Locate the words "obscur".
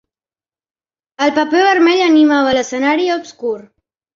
3.21-3.57